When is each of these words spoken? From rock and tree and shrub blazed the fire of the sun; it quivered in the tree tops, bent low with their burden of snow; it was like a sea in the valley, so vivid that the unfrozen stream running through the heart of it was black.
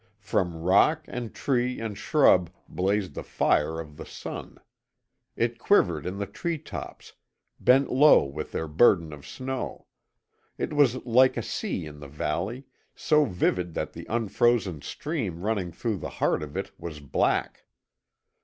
From 0.17 0.57
rock 0.57 1.05
and 1.07 1.31
tree 1.31 1.79
and 1.79 1.95
shrub 1.95 2.49
blazed 2.67 3.13
the 3.13 3.21
fire 3.23 3.79
of 3.79 3.97
the 3.97 4.05
sun; 4.07 4.57
it 5.35 5.59
quivered 5.59 6.07
in 6.07 6.17
the 6.17 6.25
tree 6.25 6.57
tops, 6.57 7.13
bent 7.59 7.91
low 7.91 8.23
with 8.23 8.51
their 8.51 8.67
burden 8.67 9.13
of 9.13 9.27
snow; 9.27 9.85
it 10.57 10.73
was 10.73 11.05
like 11.05 11.37
a 11.37 11.43
sea 11.43 11.85
in 11.85 11.99
the 11.99 12.07
valley, 12.07 12.65
so 12.95 13.25
vivid 13.25 13.75
that 13.75 13.93
the 13.93 14.07
unfrozen 14.09 14.81
stream 14.81 15.41
running 15.43 15.71
through 15.71 15.97
the 15.97 16.09
heart 16.09 16.41
of 16.41 16.57
it 16.57 16.71
was 16.79 16.99
black. 16.99 17.65